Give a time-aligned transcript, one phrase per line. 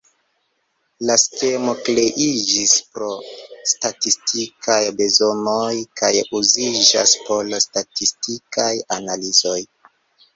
[1.07, 3.09] La skemo kreiĝis pro
[3.71, 9.59] statistikaj bezonoj kaj uziĝas por statistikaj analizoj.